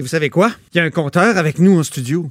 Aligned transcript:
Et 0.00 0.02
vous 0.02 0.08
savez 0.08 0.30
quoi? 0.30 0.50
Il 0.72 0.78
y 0.78 0.80
a 0.80 0.84
un 0.84 0.90
compteur 0.90 1.36
avec 1.36 1.58
nous 1.58 1.78
en 1.78 1.82
studio. 1.82 2.30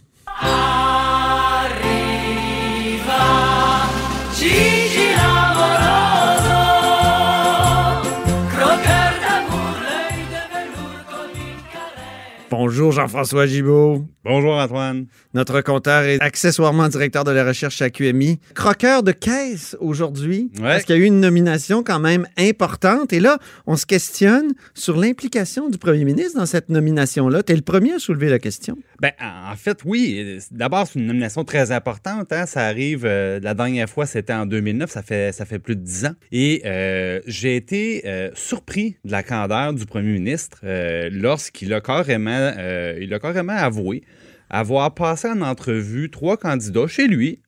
Bonjour 12.62 12.92
Jean-François 12.92 13.48
Gibault. 13.48 14.04
Bonjour 14.26 14.54
Antoine. 14.58 15.06
Notre 15.34 15.62
compteur 15.62 16.04
est 16.04 16.22
accessoirement 16.22 16.90
directeur 16.90 17.24
de 17.24 17.32
la 17.32 17.46
recherche 17.46 17.82
à 17.82 17.90
QMI. 17.90 18.38
Croqueur 18.54 19.02
de 19.02 19.14
caisse 19.14 19.78
aujourd'hui, 19.80 20.52
Ouais. 20.58 20.64
parce 20.64 20.84
qu'il 20.84 20.98
y 20.98 21.00
a 21.00 21.02
eu 21.02 21.06
une 21.06 21.22
nomination 21.22 21.84
quand 21.84 22.02
même 22.02 22.28
importante. 22.38 23.14
Et 23.14 23.22
là, 23.22 23.38
on 23.66 23.78
se 23.78 23.86
questionne 23.86 24.52
sur 24.74 24.98
l'implication 24.98 25.70
du 25.70 25.78
premier 25.78 26.04
ministre 26.04 26.38
dans 26.38 26.46
cette 26.46 26.68
nomination-là. 26.68 27.44
Tu 27.44 27.54
es 27.54 27.56
le 27.56 27.62
premier 27.62 27.94
à 27.94 28.00
soulever 28.00 28.28
la 28.28 28.40
question. 28.40 28.78
Ben, 29.02 29.12
en 29.22 29.56
fait, 29.56 29.80
oui. 29.86 30.40
D'abord, 30.52 30.86
c'est 30.86 31.00
une 31.00 31.08
nomination 31.08 31.46
très 31.46 31.72
importante. 31.72 32.34
hein. 32.34 32.46
Ça 32.46 32.66
arrive, 32.66 33.06
euh, 33.06 33.40
la 33.42 33.54
dernière 33.54 33.90
fois, 33.90 34.06
c'était 34.06 34.34
en 34.34 34.46
2009. 34.46 34.90
Ça 34.92 35.02
fait, 35.02 35.32
ça 35.34 35.46
fait 35.46 35.60
plus 35.60 35.78
de 35.78 35.82
dix 35.82 36.06
ans. 36.06 36.16
Et 36.34 36.62
euh, 36.66 37.22
j'ai 37.26 37.56
été 37.56 38.02
euh, 38.06 38.30
surpris 38.36 38.98
de 39.06 39.12
la 39.14 39.24
candeur 39.24 39.72
du 39.74 39.86
premier 39.86 40.12
ministre 40.12 40.60
lorsqu'il 41.12 41.74
a 41.74 41.80
carrément, 41.80 42.49
euh, 42.58 42.98
il 43.02 43.14
a 43.14 43.20
carrément 43.20 43.54
avoué 43.54 44.04
avoir 44.50 44.94
passé 44.94 45.28
en 45.28 45.42
entrevue 45.42 46.10
trois 46.10 46.38
candidats 46.38 46.88
chez 46.88 47.08
lui. 47.08 47.42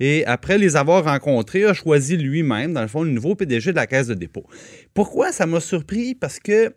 Et 0.00 0.26
après 0.26 0.58
les 0.58 0.76
avoir 0.76 1.04
rencontrés, 1.04 1.64
a 1.64 1.72
choisi 1.72 2.16
lui-même, 2.16 2.72
dans 2.72 2.82
le 2.82 2.88
fond, 2.88 3.04
le 3.04 3.10
nouveau 3.10 3.36
PDG 3.36 3.70
de 3.70 3.76
la 3.76 3.86
Caisse 3.86 4.08
de 4.08 4.14
dépôt. 4.14 4.44
Pourquoi 4.92 5.30
ça 5.30 5.46
m'a 5.46 5.60
surpris? 5.60 6.14
Parce 6.14 6.40
que 6.40 6.74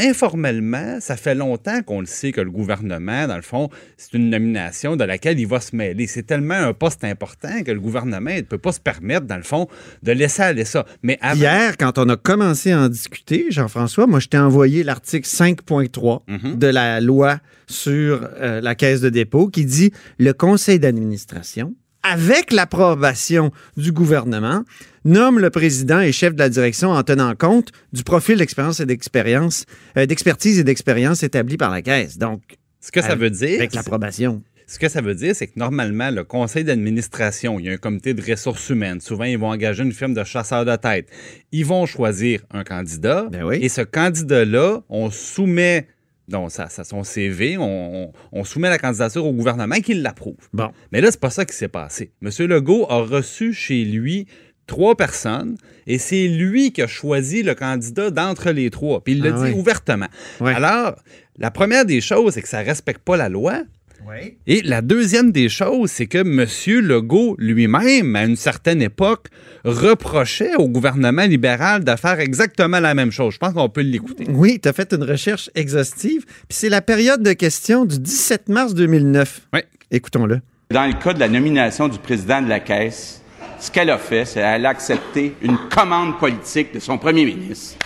informellement, 0.00 0.98
ça 1.00 1.16
fait 1.16 1.34
longtemps 1.34 1.82
qu'on 1.82 2.00
le 2.00 2.06
sait 2.06 2.32
que 2.32 2.40
le 2.40 2.50
gouvernement, 2.50 3.26
dans 3.26 3.36
le 3.36 3.42
fond, 3.42 3.68
c'est 3.96 4.14
une 4.14 4.30
nomination 4.30 4.96
de 4.96 5.04
laquelle 5.04 5.38
il 5.38 5.46
va 5.46 5.60
se 5.60 5.74
mêler. 5.76 6.06
C'est 6.06 6.22
tellement 6.24 6.54
un 6.54 6.72
poste 6.72 7.04
important 7.04 7.62
que 7.64 7.70
le 7.70 7.80
gouvernement 7.80 8.30
ne 8.34 8.40
peut 8.42 8.58
pas 8.58 8.72
se 8.72 8.80
permettre, 8.80 9.26
dans 9.26 9.36
le 9.36 9.42
fond, 9.42 9.68
de 10.02 10.12
laisser 10.12 10.42
aller 10.42 10.64
ça. 10.64 10.84
Mais 11.02 11.18
avant, 11.20 11.40
Hier, 11.40 11.76
quand 11.76 11.98
on 11.98 12.08
a 12.08 12.16
commencé 12.16 12.72
à 12.72 12.80
en 12.80 12.88
discuter, 12.88 13.46
Jean-François, 13.50 14.06
moi, 14.06 14.20
je 14.20 14.28
t'ai 14.28 14.38
envoyé 14.38 14.82
l'article 14.82 15.26
5.3 15.28 16.22
Mhm. 16.28 16.58
de 16.58 16.66
la 16.66 17.00
loi 17.00 17.38
sur 17.68 18.28
euh, 18.40 18.60
la 18.60 18.74
caisse 18.74 19.00
de 19.00 19.08
dépôt 19.10 19.48
qui 19.48 19.64
dit 19.64 19.92
le 20.18 20.32
conseil 20.32 20.78
d'administration, 20.80 21.74
avec 22.02 22.52
l'approbation 22.52 23.50
du 23.76 23.92
gouvernement, 23.92 24.64
nomme 25.04 25.38
le 25.38 25.50
président 25.50 26.00
et 26.00 26.12
chef 26.12 26.34
de 26.34 26.38
la 26.38 26.48
direction 26.48 26.90
en 26.90 27.02
tenant 27.02 27.34
compte 27.34 27.72
du 27.92 28.02
profil 28.02 28.38
d'expérience 28.38 28.80
et 28.80 28.86
d'expérience, 28.86 29.64
euh, 29.96 30.06
d'expertise 30.06 30.58
et 30.58 30.64
d'expérience 30.64 31.22
établi 31.22 31.56
par 31.56 31.70
la 31.70 31.82
caisse. 31.82 32.18
Donc, 32.18 32.42
ce 32.80 32.90
que 32.90 33.02
ça 33.02 33.14
veut 33.14 33.30
dire, 33.30 33.58
avec 33.58 33.74
l'approbation. 33.74 34.42
Ce 34.66 34.78
que 34.78 34.88
ça 34.88 35.00
veut 35.00 35.16
dire, 35.16 35.34
c'est 35.34 35.48
que 35.48 35.58
normalement, 35.58 36.10
le 36.10 36.22
conseil 36.22 36.62
d'administration, 36.62 37.58
il 37.58 37.66
y 37.66 37.68
a 37.68 37.72
un 37.72 37.76
comité 37.76 38.14
de 38.14 38.22
ressources 38.22 38.68
humaines. 38.70 39.00
Souvent, 39.00 39.24
ils 39.24 39.36
vont 39.36 39.50
engager 39.50 39.82
une 39.82 39.92
firme 39.92 40.14
de 40.14 40.22
chasseurs 40.22 40.64
de 40.64 40.76
tête. 40.76 41.08
Ils 41.50 41.66
vont 41.66 41.86
choisir 41.86 42.42
un 42.52 42.62
candidat. 42.62 43.26
Ben 43.32 43.42
oui. 43.42 43.58
Et 43.60 43.68
ce 43.68 43.80
candidat-là, 43.80 44.82
on 44.88 45.10
soumet 45.10 45.88
donc, 46.30 46.50
ça, 46.52 46.68
ça, 46.68 46.84
son 46.84 47.02
CV, 47.02 47.56
on, 47.58 48.12
soumet 48.44 48.68
la 48.70 48.78
candidature 48.78 49.26
au 49.26 49.32
gouvernement 49.32 49.76
qui 49.80 49.94
l'approuve. 49.94 50.48
Bon. 50.52 50.70
Mais 50.92 51.00
là, 51.00 51.10
c'est 51.10 51.20
pas 51.20 51.30
ça 51.30 51.44
qui 51.44 51.54
s'est 51.54 51.68
passé. 51.68 52.12
M. 52.22 52.30
Legault 52.46 52.86
a 52.88 53.02
reçu 53.02 53.52
chez 53.52 53.84
lui 53.84 54.26
trois 54.66 54.96
personnes 54.96 55.56
et 55.88 55.98
c'est 55.98 56.28
lui 56.28 56.72
qui 56.72 56.82
a 56.82 56.86
choisi 56.86 57.42
le 57.42 57.54
candidat 57.54 58.10
d'entre 58.10 58.50
les 58.50 58.70
trois. 58.70 59.02
Puis 59.02 59.14
il 59.14 59.22
l'a 59.22 59.30
Ah 59.34 59.44
dit 59.44 59.52
oui. 59.52 59.58
ouvertement. 59.58 60.06
Alors, 60.40 60.94
la 61.38 61.50
première 61.50 61.84
des 61.84 62.00
choses, 62.00 62.34
c'est 62.34 62.42
que 62.42 62.48
ça 62.48 62.60
respecte 62.60 63.02
pas 63.02 63.16
la 63.16 63.28
loi. 63.28 63.62
Oui. 64.08 64.36
Et 64.46 64.62
la 64.62 64.82
deuxième 64.82 65.30
des 65.30 65.48
choses, 65.48 65.90
c'est 65.90 66.06
que 66.06 66.18
M. 66.18 66.46
Legault 66.86 67.36
lui-même, 67.38 68.16
à 68.16 68.24
une 68.24 68.36
certaine 68.36 68.82
époque, 68.82 69.26
reprochait 69.64 70.54
au 70.56 70.68
gouvernement 70.68 71.24
libéral 71.24 71.84
de 71.84 71.96
faire 71.96 72.18
exactement 72.20 72.80
la 72.80 72.94
même 72.94 73.10
chose. 73.10 73.34
Je 73.34 73.38
pense 73.38 73.52
qu'on 73.52 73.68
peut 73.68 73.82
l'écouter. 73.82 74.26
Oui, 74.28 74.58
tu 74.60 74.68
as 74.68 74.72
fait 74.72 74.92
une 74.92 75.04
recherche 75.04 75.50
exhaustive. 75.54 76.24
Puis 76.24 76.58
c'est 76.58 76.68
la 76.68 76.82
période 76.82 77.22
de 77.22 77.32
questions 77.32 77.84
du 77.84 77.98
17 77.98 78.48
mars 78.48 78.74
2009. 78.74 79.48
Oui. 79.52 79.60
Écoutons-le. 79.90 80.40
Dans 80.70 80.86
le 80.86 80.92
cas 80.92 81.12
de 81.12 81.20
la 81.20 81.28
nomination 81.28 81.88
du 81.88 81.98
président 81.98 82.40
de 82.40 82.48
la 82.48 82.60
Caisse, 82.60 83.20
ce 83.58 83.70
qu'elle 83.70 83.90
a 83.90 83.98
fait, 83.98 84.24
c'est 84.24 84.40
qu'elle 84.40 84.64
a 84.64 84.70
accepté 84.70 85.34
une 85.42 85.58
commande 85.68 86.18
politique 86.18 86.72
de 86.72 86.78
son 86.78 86.96
premier 86.96 87.26
ministre. 87.26 87.76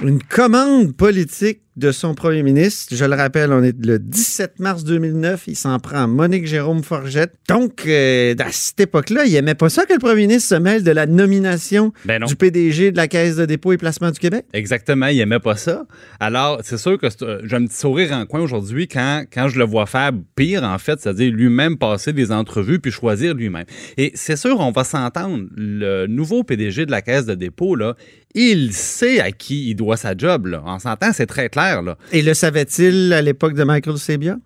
Une 0.00 0.22
commande 0.22 0.96
politique 0.96 1.60
de 1.76 1.90
son 1.90 2.14
premier 2.14 2.42
ministre. 2.42 2.94
Je 2.94 3.04
le 3.04 3.16
rappelle, 3.16 3.52
on 3.52 3.62
est 3.62 3.74
le 3.84 3.98
17 3.98 4.58
mars 4.58 4.84
2009. 4.84 5.44
Il 5.46 5.56
s'en 5.56 5.78
prend 5.78 6.04
à 6.04 6.06
Monique 6.06 6.46
Jérôme 6.46 6.82
Forgette. 6.82 7.32
Donc, 7.48 7.86
euh, 7.86 8.34
à 8.38 8.52
cette 8.52 8.80
époque-là, 8.80 9.24
il 9.24 9.34
aimait 9.34 9.54
pas 9.54 9.70
ça 9.70 9.86
que 9.86 9.94
le 9.94 9.98
premier 9.98 10.26
ministre 10.26 10.50
se 10.50 10.54
mêle 10.60 10.84
de 10.84 10.90
la 10.90 11.06
nomination 11.06 11.92
Ben 12.04 12.24
du 12.24 12.36
PDG 12.36 12.92
de 12.92 12.96
la 12.96 13.08
Caisse 13.08 13.36
de 13.36 13.46
dépôt 13.46 13.72
et 13.72 13.78
placement 13.78 14.10
du 14.10 14.18
Québec. 14.18 14.44
Exactement, 14.52 15.06
il 15.06 15.18
aimait 15.20 15.40
pas 15.40 15.56
ça. 15.56 15.86
Alors, 16.20 16.60
c'est 16.62 16.76
sûr 16.76 16.98
que 16.98 17.06
euh, 17.22 17.40
j'ai 17.44 17.56
un 17.56 17.64
petit 17.64 17.78
sourire 17.78 18.12
en 18.12 18.26
coin 18.26 18.40
aujourd'hui 18.40 18.86
quand, 18.86 19.24
quand 19.32 19.48
je 19.48 19.58
le 19.58 19.64
vois 19.64 19.86
faire 19.86 20.12
pire, 20.36 20.64
en 20.64 20.78
fait, 20.78 21.00
c'est-à-dire 21.00 21.32
lui-même 21.32 21.78
passer 21.78 22.12
des 22.12 22.32
entrevues 22.32 22.80
puis 22.80 22.90
choisir 22.90 23.34
lui-même. 23.34 23.64
Et 23.96 24.12
c'est 24.14 24.36
sûr, 24.36 24.60
on 24.60 24.72
va 24.72 24.84
s'entendre. 24.84 25.44
Le 25.56 26.06
nouveau 26.06 26.42
PDG 26.42 26.84
de 26.84 26.90
la 26.90 27.00
Caisse 27.00 27.24
de 27.24 27.34
dépôt, 27.34 27.76
là, 27.76 27.96
il 28.34 28.72
sait 28.72 29.20
à 29.20 29.30
qui 29.30 29.70
il 29.70 29.74
doit 29.74 29.96
sa 29.96 30.16
job. 30.16 30.46
Là. 30.46 30.62
On 30.64 30.78
s'entend, 30.78 31.12
c'est 31.12 31.26
très 31.26 31.48
clair. 31.48 31.61
Là. 31.82 31.96
Et 32.12 32.22
le 32.22 32.34
savait-il 32.34 33.12
à 33.12 33.22
l'époque 33.22 33.54
de 33.54 33.64
Michael 33.64 33.98
Sebia? 33.98 34.36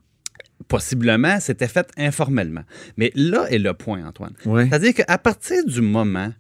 Possiblement, 0.69 1.39
c'était 1.41 1.69
fait 1.69 1.89
informellement. 1.97 2.63
Mais 2.97 3.13
là 3.15 3.47
est 3.51 3.59
le 3.59 3.73
point, 3.75 4.05
Antoine. 4.07 4.33
C'est-à-dire 4.43 4.95
qu'à 4.95 5.19
partir 5.19 5.65
du 5.65 5.81
moment 5.81 6.33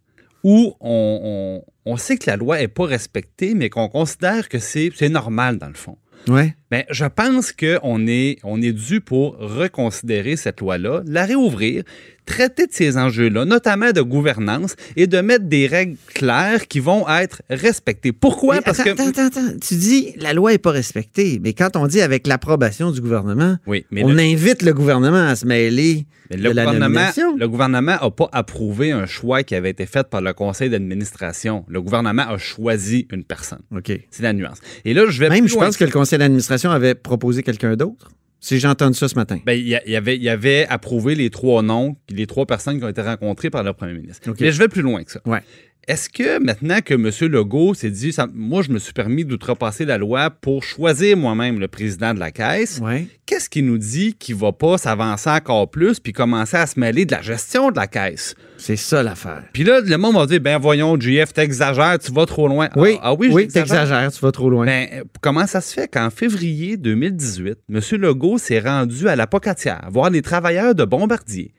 où 0.42 0.74
on, 0.80 1.62
on- 1.62 1.92
on 1.92 1.96
sait 1.96 2.16
que 2.16 2.28
la 2.28 2.36
loi 2.36 2.58
n'est 2.58 2.66
pas 2.68 2.86
respectée, 2.86 3.54
mais 3.54 3.68
qu'on 3.70 3.88
considère 3.88 4.48
que 4.48 4.58
c'est 4.58 4.90
c'est 4.96 5.08
normal 5.08 5.58
dans 5.58 5.68
le 5.68 5.74
fond, 5.74 5.96
Ouais. 6.28 6.56
ben, 6.72 6.82
je 6.90 7.04
pense 7.04 7.52
qu'on 7.52 8.06
est, 8.08 8.38
on 8.42 8.60
est 8.60 8.72
dû 8.72 9.00
pour 9.00 9.36
reconsidérer 9.38 10.34
cette 10.36 10.60
loi-là, 10.60 11.02
la 11.06 11.24
réouvrir, 11.24 11.84
traiter 12.26 12.66
de 12.66 12.72
ces 12.72 12.98
enjeux-là, 12.98 13.44
notamment 13.44 13.92
de 13.92 14.02
gouvernance, 14.02 14.74
et 14.96 15.06
de 15.06 15.18
mettre 15.20 15.44
des 15.46 15.66
règles 15.66 15.96
claires 16.12 16.66
qui 16.68 16.80
vont 16.80 17.08
être 17.08 17.40
respectées. 17.48 18.12
Pourquoi? 18.12 18.56
Mais 18.56 18.60
Parce 18.60 18.80
attends, 18.80 18.94
que... 18.96 19.08
attends, 19.08 19.26
attends, 19.26 19.40
attends. 19.46 19.58
Tu 19.66 19.76
dis 19.76 20.12
la 20.18 20.34
loi 20.34 20.50
n'est 20.52 20.58
pas 20.58 20.72
respectée, 20.72 21.40
mais 21.42 21.52
quand 21.54 21.76
on 21.76 21.86
dit 21.86 22.00
avec 22.02 22.26
l'approbation 22.26 22.90
du 22.90 23.00
gouvernement, 23.00 23.56
Oui, 23.66 23.86
mais 23.90 24.04
on 24.04 24.08
le- 24.12 24.18
invite 24.18 24.62
le 24.62 24.74
gouvernement 24.74 25.26
à 25.28 25.36
se 25.36 25.46
mêler 25.46 26.06
Mais 26.30 26.36
de 26.36 26.42
le 26.42 26.52
la 26.52 26.64
gouvernement, 26.64 27.10
le 27.38 27.48
gouvernement 27.48 27.96
n'a 28.02 28.10
pas 28.10 28.28
approuvé 28.32 28.90
un 28.92 29.06
choix 29.06 29.42
qui 29.44 29.54
avait 29.54 29.70
été 29.70 29.86
fait 29.86 30.08
par 30.08 30.20
le 30.20 30.32
conseil 30.32 30.68
d'administration. 30.68 31.64
Le 31.68 31.80
gouvernement 31.80 32.22
a 32.28 32.38
choisi 32.38 33.06
une 33.12 33.22
personne. 33.24 33.60
OK. 33.74 33.92
C'est 34.10 34.22
la 34.22 34.32
nuance. 34.32 34.58
Et 34.84 34.92
là, 34.94 35.04
je 35.08 35.20
vais 35.20 35.28
Même, 35.28 35.46
je 35.48 35.54
pense 35.54 35.76
que 35.76 35.84
le 35.84 35.90
conseil 35.92 36.18
d'administration 36.18 36.70
avait 36.70 36.94
proposé 36.96 37.42
quelqu'un 37.42 37.76
d'autre. 37.76 38.10
Si 38.40 38.60
j'ai 38.60 38.68
entendu 38.68 38.96
ça 38.96 39.08
ce 39.08 39.14
matin. 39.14 39.38
Ben, 39.44 39.54
il, 39.54 39.66
y 39.66 39.78
il 39.86 39.92
y 39.92 39.96
avait, 39.96 40.16
il 40.16 40.28
avait 40.28 40.66
approuvé 40.68 41.14
les 41.14 41.30
trois 41.30 41.62
noms, 41.62 41.96
les 42.08 42.26
trois 42.26 42.46
personnes 42.46 42.78
qui 42.78 42.84
ont 42.84 42.88
été 42.88 43.02
rencontrées 43.02 43.50
par 43.50 43.62
le 43.62 43.72
premier 43.72 43.94
ministre. 43.94 44.30
Mais 44.40 44.52
je 44.52 44.58
vais 44.58 44.68
plus 44.68 44.82
loin 44.82 45.02
que 45.04 45.10
ça. 45.10 45.20
Ouais. 45.24 45.42
Est-ce 45.88 46.08
que 46.08 46.40
maintenant 46.42 46.80
que 46.84 46.94
M. 46.94 47.10
Legault 47.30 47.74
s'est 47.74 47.90
dit, 47.92 48.12
ça- 48.12 48.26
moi, 48.34 48.62
je 48.62 48.72
me 48.72 48.78
suis 48.80 48.92
permis 48.92 49.24
d'outrepasser 49.24 49.84
la 49.84 49.98
loi 49.98 50.30
pour 50.30 50.64
choisir 50.64 51.16
moi-même 51.16 51.60
le 51.60 51.68
président 51.68 52.12
de 52.12 52.18
la 52.18 52.32
Caisse, 52.32 52.80
Ouais. 52.82 53.06
qu'est-ce 53.24 53.48
qui 53.48 53.62
nous 53.62 53.78
dit 53.78 54.14
qu'il 54.18 54.34
va 54.34 54.50
pas 54.50 54.78
s'avancer 54.78 55.30
encore 55.30 55.70
plus 55.70 56.00
puis 56.00 56.12
commencer 56.12 56.56
à 56.56 56.66
se 56.66 56.80
mêler 56.80 57.04
de 57.04 57.12
la 57.12 57.22
gestion 57.22 57.70
de 57.70 57.76
la 57.76 57.86
Caisse? 57.86 58.34
C'est 58.58 58.74
ça 58.74 59.04
l'affaire. 59.04 59.44
Puis 59.52 59.62
là, 59.62 59.80
le 59.80 59.96
monde 59.96 60.16
va 60.16 60.26
dire, 60.26 60.40
ben 60.40 60.58
voyons, 60.58 60.98
JF, 60.98 61.32
t'exagères, 61.32 62.00
tu 62.00 62.10
vas 62.10 62.26
trop 62.26 62.48
loin. 62.48 62.68
Oui, 62.74 62.94
ah, 62.96 63.10
ah 63.10 63.14
oui, 63.14 63.46
t'exagères, 63.46 64.10
tu 64.10 64.20
vas 64.20 64.32
trop 64.32 64.50
loin. 64.50 64.66
Ben, 64.66 65.04
comment 65.20 65.46
ça 65.46 65.60
se 65.60 65.72
fait 65.72 65.86
qu'en 65.86 66.10
février 66.10 66.76
2018, 66.76 67.58
M. 67.72 67.80
Legault 68.00 68.38
s'est 68.38 68.58
rendu 68.58 69.06
à 69.08 69.14
la 69.14 69.28
Pocatière 69.28 69.86
voir 69.92 70.10
les 70.10 70.22
travailleurs 70.22 70.74
de 70.74 70.84
Bombardier. 70.84 71.52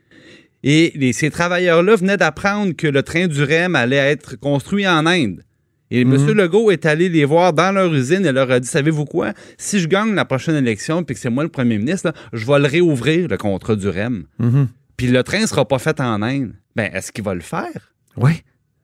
Et 0.70 0.92
les- 0.96 1.14
ces 1.14 1.32
travailleurs-là 1.32 1.96
venaient 1.96 2.18
d'apprendre 2.18 2.74
que 2.74 2.88
le 2.88 3.02
train 3.02 3.28
du 3.28 3.42
REM 3.42 3.74
allait 3.76 3.96
être 3.96 4.36
construit 4.38 4.86
en 4.86 5.06
Inde. 5.06 5.44
Et 5.92 6.02
M. 6.02 6.14
Legault 6.34 6.72
est 6.72 6.86
allé 6.86 7.08
les 7.08 7.24
voir 7.24 7.54
dans 7.54 7.72
leur 7.72 7.94
usine 7.94 8.26
et 8.26 8.34
leur 8.34 8.52
a 8.52 8.60
dit 8.60 8.68
Savez-vous 8.68 9.06
quoi? 9.06 9.32
Si 9.58 9.80
je 9.80 9.88
gagne 9.88 10.14
la 10.14 10.26
prochaine 10.26 10.56
élection 10.56 11.06
puis 11.06 11.16
que 11.16 11.22
c'est 11.22 11.30
moi 11.30 11.44
le 11.44 11.50
premier 11.50 11.78
ministre, 11.78 12.08
là, 12.10 12.14
je 12.34 12.46
vais 12.46 12.60
le 12.60 12.66
réouvrir, 12.68 13.30
le 13.30 13.38
contrat 13.38 13.78
du 13.78 13.88
REM. 13.88 14.26
Mhm. 14.40 14.68
Puis 14.98 15.08
le 15.08 15.24
train 15.24 15.40
ne 15.40 15.46
sera 15.46 15.66
pas 15.66 15.80
fait 15.80 16.02
en 16.02 16.22
Inde. 16.22 16.52
Ben, 16.76 16.90
est-ce 16.94 17.14
qu'il 17.14 17.24
va 17.24 17.34
le 17.34 17.40
faire? 17.40 17.94
Oui. 18.18 18.32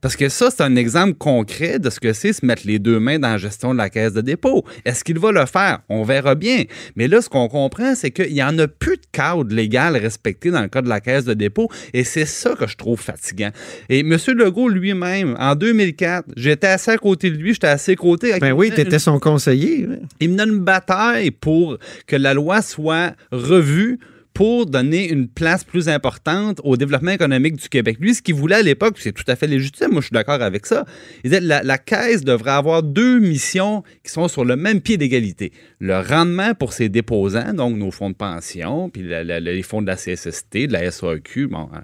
Parce 0.03 0.17
que 0.17 0.27
ça, 0.27 0.50
c'est 0.51 0.61
un 0.61 0.75
exemple 0.75 1.13
concret 1.13 1.79
de 1.79 1.89
ce 1.89 2.01
que 2.01 2.11
c'est 2.11 2.33
se 2.33 2.45
mettre 2.45 2.63
les 2.65 2.77
deux 2.77 3.00
mains 3.00 3.19
dans 3.19 3.29
la 3.29 3.38
gestion 3.38 3.71
de 3.71 3.77
la 3.77 3.89
caisse 3.89 4.11
de 4.11 4.19
dépôt. 4.19 4.65
Est-ce 4.83 5.01
qu'il 5.01 5.17
va 5.17 5.31
le 5.31 5.45
faire? 5.45 5.79
On 5.88 6.03
verra 6.03 6.35
bien. 6.35 6.65
Mais 6.97 7.07
là, 7.07 7.21
ce 7.21 7.29
qu'on 7.29 7.47
comprend, 7.47 7.95
c'est 7.95 8.11
qu'il 8.11 8.33
n'y 8.33 8.44
en 8.44 8.59
a 8.59 8.67
plus 8.67 8.97
de 8.97 9.05
cadre 9.13 9.55
légal 9.55 9.95
respecté 9.95 10.51
dans 10.51 10.61
le 10.61 10.67
cas 10.67 10.81
de 10.81 10.89
la 10.89 11.00
caisse 11.00 11.23
de 11.23 11.33
dépôt. 11.33 11.69
Et 11.94 12.03
c'est 12.03 12.25
ça 12.25 12.53
que 12.53 12.67
je 12.67 12.75
trouve 12.75 13.00
fatigant. 13.00 13.51
Et 13.88 14.01
M. 14.01 14.17
Legault 14.35 14.67
lui-même, 14.67 15.38
en 15.39 15.55
2004, 15.55 16.25
j'étais 16.35 16.67
assez 16.67 16.91
à 16.91 16.97
côté 16.97 17.31
de 17.31 17.38
lui, 17.38 17.53
j'étais 17.53 17.67
à 17.67 17.77
ses 17.77 17.95
côtés. 17.95 18.38
Ben 18.41 18.51
oui, 18.51 18.71
tu 18.75 18.81
étais 18.81 19.00
son 19.00 19.19
conseiller. 19.19 19.88
Il 20.19 20.31
me 20.31 20.35
donne 20.35 20.50
une 20.50 20.65
bataille 20.65 21.31
pour 21.31 21.77
que 22.07 22.17
la 22.17 22.33
loi 22.33 22.61
soit 22.61 23.13
revue 23.31 24.00
pour 24.33 24.65
donner 24.65 25.09
une 25.09 25.27
place 25.27 25.63
plus 25.63 25.89
importante 25.89 26.59
au 26.63 26.77
développement 26.77 27.12
économique 27.12 27.56
du 27.56 27.69
Québec. 27.69 27.97
Lui, 28.00 28.15
ce 28.15 28.21
qu'il 28.21 28.35
voulait 28.35 28.56
à 28.56 28.62
l'époque, 28.62 28.97
c'est 29.00 29.12
tout 29.12 29.24
à 29.27 29.35
fait 29.35 29.47
légitime, 29.47 29.91
moi 29.91 30.01
je 30.01 30.07
suis 30.07 30.13
d'accord 30.13 30.41
avec 30.41 30.65
ça, 30.65 30.85
il 31.24 31.30
disait 31.30 31.41
la, 31.41 31.63
la 31.63 31.77
Caisse 31.77 32.24
devrait 32.24 32.51
avoir 32.51 32.83
deux 32.83 33.19
missions 33.19 33.83
qui 34.03 34.12
sont 34.12 34.27
sur 34.27 34.45
le 34.45 34.56
même 34.56 34.81
pied 34.81 34.97
d'égalité. 34.97 35.51
Le 35.80 36.00
rendement 36.00 36.53
pour 36.53 36.74
ses 36.74 36.89
déposants, 36.89 37.53
donc 37.53 37.77
nos 37.77 37.91
fonds 37.91 38.09
de 38.09 38.15
pension, 38.15 38.89
puis 38.89 39.03
la, 39.03 39.24
la, 39.24 39.39
les 39.39 39.63
fonds 39.63 39.81
de 39.81 39.88
la 39.88 39.95
CSST, 39.95 40.68
de 40.68 40.74
la 40.74 40.89
SAQ, 40.89 41.47
bon, 41.47 41.69
hein. 41.74 41.83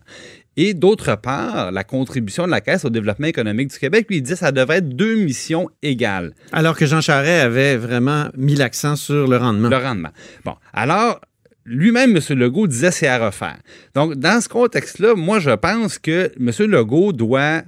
Et 0.61 0.73
d'autre 0.73 1.15
part, 1.15 1.71
la 1.71 1.85
contribution 1.85 2.45
de 2.45 2.51
la 2.51 2.59
Caisse 2.59 2.83
au 2.83 2.89
développement 2.89 3.27
économique 3.27 3.69
du 3.69 3.79
Québec, 3.79 4.07
lui, 4.09 4.17
il 4.17 4.23
dit 4.23 4.33
que 4.33 4.37
ça 4.37 4.51
devrait 4.51 4.79
être 4.79 4.89
deux 4.89 5.15
missions 5.15 5.69
égales. 5.81 6.33
Alors 6.51 6.75
que 6.75 6.85
Jean 6.85 6.99
Charest 6.99 7.45
avait 7.45 7.77
vraiment 7.77 8.27
mis 8.35 8.55
l'accent 8.55 8.97
sur 8.97 9.25
le 9.25 9.37
rendement. 9.37 9.69
Le 9.69 9.77
rendement. 9.77 10.09
Bon, 10.43 10.55
alors, 10.73 11.21
lui-même, 11.69 12.15
M. 12.15 12.37
Legault 12.37 12.67
disait 12.67 12.91
c'est 12.91 13.07
à 13.07 13.25
refaire. 13.25 13.59
Donc, 13.93 14.15
dans 14.15 14.41
ce 14.41 14.49
contexte-là, 14.49 15.15
moi, 15.15 15.39
je 15.39 15.51
pense 15.51 15.99
que 15.99 16.31
M. 16.39 16.51
Legault 16.69 17.13
doit 17.13 17.61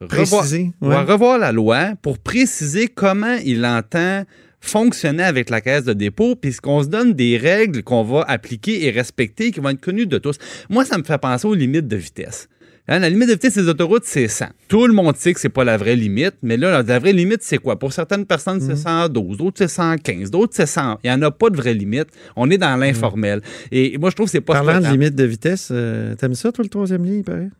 revoir, 0.00 0.44
ouais. 0.50 0.72
doit 0.80 1.02
revoir 1.02 1.38
la 1.38 1.52
loi 1.52 1.92
pour 2.02 2.18
préciser 2.18 2.88
comment 2.88 3.36
il 3.44 3.64
entend 3.64 4.24
fonctionner 4.60 5.24
avec 5.24 5.50
la 5.50 5.60
caisse 5.60 5.84
de 5.84 5.92
dépôt, 5.92 6.36
puisqu'on 6.36 6.82
se 6.82 6.88
donne 6.88 7.14
des 7.14 7.36
règles 7.36 7.82
qu'on 7.82 8.04
va 8.04 8.22
appliquer 8.22 8.86
et 8.86 8.90
respecter 8.90 9.50
qui 9.50 9.60
vont 9.60 9.70
être 9.70 9.80
connues 9.80 10.06
de 10.06 10.18
tous. 10.18 10.38
Moi, 10.70 10.84
ça 10.84 10.98
me 10.98 11.02
fait 11.02 11.18
penser 11.18 11.46
aux 11.46 11.54
limites 11.54 11.88
de 11.88 11.96
vitesse. 11.96 12.48
Hein, 12.88 12.98
la 12.98 13.08
limite 13.08 13.28
de 13.28 13.34
vitesse 13.34 13.54
des 13.54 13.68
autoroutes, 13.68 14.04
c'est 14.04 14.26
100. 14.26 14.46
Tout 14.66 14.88
le 14.88 14.92
monde 14.92 15.16
sait 15.16 15.32
que 15.32 15.38
c'est 15.38 15.48
pas 15.48 15.62
la 15.62 15.76
vraie 15.76 15.94
limite, 15.94 16.34
mais 16.42 16.56
là, 16.56 16.82
la 16.82 16.98
vraie 16.98 17.12
limite, 17.12 17.42
c'est 17.42 17.58
quoi? 17.58 17.78
Pour 17.78 17.92
certaines 17.92 18.26
personnes, 18.26 18.60
c'est 18.60 18.74
112, 18.74 19.36
d'autres, 19.36 19.58
c'est 19.58 19.68
115, 19.68 20.32
d'autres, 20.32 20.52
c'est 20.56 20.66
100. 20.66 20.98
Il 21.04 21.10
n'y 21.10 21.12
en 21.14 21.22
a 21.22 21.30
pas 21.30 21.48
de 21.48 21.56
vraie 21.56 21.74
limite. 21.74 22.08
On 22.34 22.50
est 22.50 22.58
dans 22.58 22.74
l'informel. 22.76 23.40
Et 23.70 23.96
moi, 23.98 24.10
je 24.10 24.16
trouve 24.16 24.26
que 24.26 24.32
c'est 24.32 24.40
pas 24.40 24.54
Parlant 24.54 24.80
de 24.80 24.88
limite 24.92 25.14
de 25.14 25.22
vitesse, 25.24 25.68
euh, 25.70 26.16
t'aimes 26.16 26.34
ça, 26.34 26.50
toi, 26.50 26.64
le 26.64 26.68
troisième 26.68 27.04
lien, 27.04 27.14
il 27.14 27.22
paraît? 27.22 27.50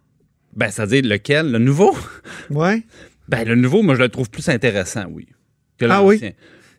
Ben, 0.56 0.70
c'est-à-dire 0.70 1.02
lequel? 1.04 1.52
Le 1.52 1.58
nouveau? 1.58 1.96
Ouais. 2.50 2.82
Ben, 3.28 3.46
le 3.46 3.54
nouveau, 3.54 3.82
moi, 3.82 3.94
je 3.94 4.00
le 4.00 4.08
trouve 4.08 4.28
plus 4.28 4.48
intéressant, 4.48 5.04
oui. 5.10 5.28
que 5.78 5.86
Ah 5.88 6.04
oui? 6.04 6.20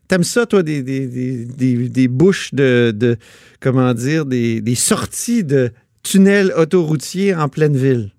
T'aimes 0.10 0.24
ça, 0.24 0.46
toi, 0.46 0.64
des, 0.64 0.84
des, 0.84 1.08
des, 1.08 1.46
des, 1.46 1.90
des 1.90 2.08
bouches 2.10 2.54
de, 2.54 2.94
de 2.94 3.16
comment 3.62 3.94
dire, 3.94 4.26
des, 4.26 4.60
des 4.60 4.76
sorties 4.76 5.46
de 5.46 5.72
tunnels 6.04 6.54
autoroutiers 6.58 7.34
en 7.34 7.48
pleine 7.48 7.78
ville? 7.78 8.12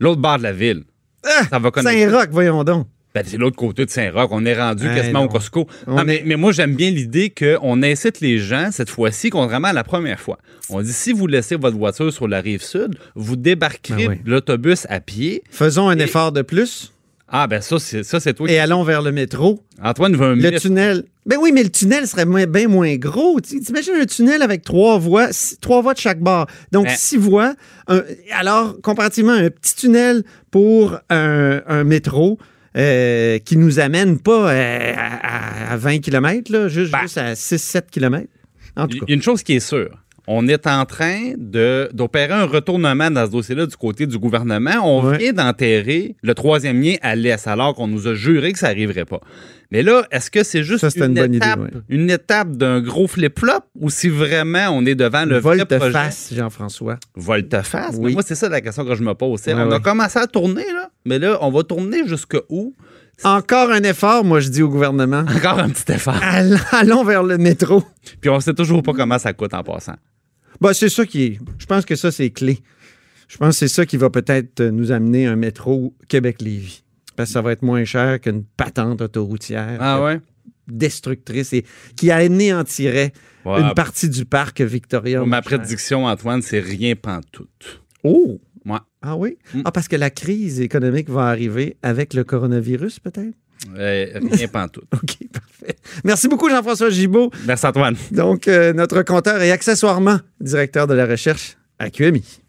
L'autre 0.00 0.20
bord 0.20 0.38
de 0.38 0.42
la 0.44 0.52
ville. 0.52 0.82
Ah! 1.24 1.44
Ça 1.50 1.58
va 1.58 1.70
connecter. 1.70 2.04
Saint-Roch, 2.08 2.28
voyons 2.30 2.64
donc. 2.64 2.86
Ben, 3.14 3.24
c'est 3.26 3.38
l'autre 3.38 3.56
côté 3.56 3.84
de 3.86 3.90
Saint-Roch. 3.90 4.28
On 4.30 4.44
est 4.44 4.54
rendu 4.56 4.84
quasiment 4.84 5.20
non. 5.20 5.24
au 5.26 5.28
Costco. 5.28 5.66
On 5.86 5.96
Non, 5.96 6.04
mais, 6.04 6.16
est- 6.16 6.22
mais 6.24 6.36
moi, 6.36 6.52
j'aime 6.52 6.74
bien 6.76 6.90
l'idée 6.90 7.30
qu'on 7.36 7.82
incite 7.82 8.20
les 8.20 8.38
gens, 8.38 8.68
cette 8.70 8.90
fois-ci, 8.90 9.30
contrairement 9.30 9.68
à 9.68 9.72
la 9.72 9.82
première 9.82 10.20
fois. 10.20 10.38
On 10.70 10.82
dit 10.82 10.92
si 10.92 11.12
vous 11.12 11.26
laissez 11.26 11.56
votre 11.56 11.76
voiture 11.76 12.12
sur 12.12 12.28
la 12.28 12.40
rive 12.40 12.62
sud, 12.62 12.96
vous 13.16 13.36
débarquerez 13.36 14.06
Ben 14.06 14.10
oui. 14.10 14.20
de 14.24 14.30
l'autobus 14.30 14.86
à 14.90 15.00
pied. 15.00 15.42
Faisons 15.50 15.88
un 15.88 15.98
Et- 15.98 16.02
effort 16.02 16.32
de 16.32 16.42
plus 16.42 16.92
Ah, 17.30 17.46
ben 17.46 17.60
ça, 17.60 17.78
c'est 17.78 18.04
ça, 18.04 18.20
c'est 18.20 18.34
toi. 18.34 18.46
qui- 18.46 18.54
et 18.54 18.58
allons 18.58 18.84
vers 18.84 19.02
le 19.02 19.10
métro. 19.12 19.62
Antoine 19.82 20.14
veut 20.16 20.26
un 20.28 20.34
Le 20.34 20.58
tunnel. 20.60 21.04
Ben 21.28 21.36
oui, 21.40 21.52
mais 21.52 21.62
le 21.62 21.68
tunnel 21.70 22.08
serait 22.08 22.24
moins- 22.24 22.46
bien 22.46 22.66
moins 22.68 22.96
gros. 22.96 23.38
T'imagines 23.40 23.94
un 24.00 24.06
tunnel 24.06 24.42
avec 24.42 24.64
trois 24.64 24.98
voies, 24.98 25.30
six- 25.32 25.58
trois 25.60 25.82
voies 25.82 25.92
de 25.94 25.98
chaque 26.00 26.20
bord. 26.20 26.46
Donc, 26.72 26.86
six 26.96 27.16
voies. 27.18 27.54
Un- 27.86 28.02
alors, 28.32 28.80
comparativement 28.80 29.32
à 29.32 29.36
un 29.42 29.50
petit 29.50 29.76
tunnel 29.76 30.24
pour 30.50 30.98
un, 31.10 31.60
un 31.66 31.84
métro 31.84 32.38
euh, 32.76 33.38
qui 33.40 33.56
nous 33.56 33.78
amène 33.78 34.18
pas 34.18 34.50
euh, 34.52 34.94
à, 34.96 35.72
à 35.72 35.76
20 35.76 35.98
km, 36.00 36.50
là, 36.50 36.68
juste, 36.68 36.94
juste 37.02 37.18
à 37.18 37.34
6-7 37.34 37.90
km. 37.90 38.26
En 38.76 38.86
tout 38.88 38.96
Il 38.96 39.00
cas. 39.00 39.06
y 39.08 39.12
a 39.12 39.14
une 39.14 39.22
chose 39.22 39.42
qui 39.42 39.54
est 39.54 39.60
sûre. 39.60 39.90
On 40.30 40.46
est 40.46 40.66
en 40.66 40.84
train 40.84 41.32
d'opérer 41.38 42.34
un 42.34 42.44
retournement 42.44 43.10
dans 43.10 43.24
ce 43.24 43.30
dossier-là 43.30 43.64
du 43.64 43.76
côté 43.76 44.06
du 44.06 44.18
gouvernement. 44.18 44.72
On 44.84 45.08
Ouais. 45.08 45.16
vient 45.16 45.32
d'enterrer 45.32 46.16
le 46.22 46.34
troisième 46.34 46.82
lien 46.82 46.96
à 47.00 47.16
l'Est, 47.16 47.46
alors 47.48 47.74
qu'on 47.74 47.86
nous 47.88 48.06
a 48.06 48.12
juré 48.14 48.52
que 48.52 48.58
ça 48.58 48.68
n'arriverait 48.68 49.06
pas. 49.06 49.20
Mais 49.70 49.82
là, 49.82 50.04
est-ce 50.10 50.30
que 50.30 50.44
c'est 50.44 50.64
juste 50.64 50.86
Ça, 50.86 51.04
une, 51.06 51.12
une 51.12 51.14
bonne 51.14 51.34
idée, 51.34 51.46
étape, 51.46 51.60
ouais. 51.60 51.70
une 51.88 52.10
étape 52.10 52.50
d'un 52.56 52.80
gros 52.80 53.06
flip-flop 53.06 53.60
ou 53.80 53.88
si 53.88 54.10
vraiment 54.10 54.68
on 54.70 54.84
est 54.84 54.94
devant 54.94 55.24
le 55.24 55.38
vrai 55.38 55.56
projet? 55.64 55.78
Volte-face, 55.78 56.32
Jean-François. 56.34 56.98
Volte-face? 57.16 57.94
Oui. 57.98 58.08
Mais 58.08 58.12
Moi, 58.12 58.22
c'est 58.26 58.34
ça 58.34 58.50
la 58.50 58.60
question 58.60 58.84
que 58.84 58.94
je 58.94 59.02
me 59.02 59.14
pose. 59.14 59.40
Ouais, 59.46 59.54
on 59.54 59.70
a 59.70 59.80
commencé 59.80 60.18
à 60.18 60.26
tourner, 60.26 60.64
là, 60.74 60.90
mais 61.06 61.18
là, 61.18 61.38
on 61.40 61.50
va 61.50 61.62
tourner 61.62 62.06
jusqu'où? 62.06 62.74
Encore 63.24 63.70
un 63.70 63.82
effort, 63.82 64.24
moi, 64.24 64.40
je 64.40 64.48
dis 64.48 64.62
au 64.62 64.68
gouvernement. 64.68 65.24
Encore 65.34 65.58
un 65.58 65.70
petit 65.70 65.90
effort. 65.92 66.20
Allons, 66.22 66.56
allons 66.72 67.04
vers 67.04 67.22
le 67.22 67.36
métro. 67.38 67.82
Puis 68.20 68.30
on 68.30 68.38
sait 68.40 68.54
toujours 68.54 68.82
pas 68.82 68.92
comment 68.92 69.18
ça 69.18 69.32
coûte 69.32 69.54
en 69.54 69.62
passant. 69.62 69.94
Bah, 70.60 70.74
c'est 70.74 70.88
ça 70.88 71.06
qui 71.06 71.24
est. 71.24 71.38
Je 71.58 71.66
pense 71.66 71.84
que 71.84 71.96
ça, 71.96 72.10
c'est 72.10 72.30
clé. 72.30 72.58
Je 73.28 73.36
pense 73.36 73.54
que 73.54 73.58
c'est 73.58 73.68
ça 73.68 73.86
qui 73.86 73.96
va 73.96 74.10
peut-être 74.10 74.60
euh, 74.60 74.70
nous 74.70 74.90
amener 74.90 75.26
un 75.26 75.36
métro 75.36 75.94
Québec-Lévis. 76.08 76.82
Parce 77.14 77.30
que 77.30 77.32
ça 77.34 77.42
va 77.42 77.52
être 77.52 77.62
moins 77.62 77.84
cher 77.84 78.20
qu'une 78.20 78.44
patente 78.44 79.02
autoroutière 79.02 79.76
Ah 79.80 79.98
euh, 79.98 80.04
ouais? 80.04 80.20
destructrice 80.68 81.52
et 81.52 81.64
qui 81.96 82.10
anéantirait 82.10 83.12
une 83.44 83.72
partie 83.74 84.08
du 84.08 84.24
parc 84.24 84.60
Victoria. 84.60 85.24
Ma 85.24 85.42
prédiction, 85.42 86.06
Antoine, 86.06 86.42
c'est 86.42 86.60
rien 86.60 86.94
pantoute. 86.94 87.82
Oh! 88.04 88.38
Ouais. 88.66 88.78
Ah 89.00 89.16
oui? 89.16 89.38
Mm. 89.54 89.62
Ah, 89.64 89.72
parce 89.72 89.88
que 89.88 89.96
la 89.96 90.10
crise 90.10 90.60
économique 90.60 91.08
va 91.08 91.26
arriver 91.28 91.76
avec 91.82 92.12
le 92.14 92.24
coronavirus, 92.24 93.00
peut-être? 93.00 93.34
Euh, 93.76 94.20
rien 94.30 94.48
pantoute. 94.48 94.84
OK. 94.94 95.16
Merci 96.04 96.28
beaucoup, 96.28 96.48
Jean-François 96.48 96.90
Gibault. 96.90 97.30
Merci, 97.46 97.66
Antoine. 97.66 97.96
Donc, 98.10 98.48
euh, 98.48 98.72
notre 98.72 99.02
compteur 99.02 99.40
et 99.42 99.50
accessoirement 99.50 100.18
directeur 100.40 100.86
de 100.86 100.94
la 100.94 101.06
recherche 101.06 101.56
à 101.78 101.90
QMI. 101.90 102.40